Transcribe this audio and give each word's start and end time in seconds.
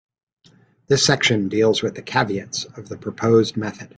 This 0.87 1.05
section 1.05 1.47
deals 1.47 1.83
with 1.83 1.93
the 1.93 2.01
caveats 2.01 2.63
of 2.65 2.89
the 2.89 2.97
proposed 2.97 3.55
method. 3.55 3.89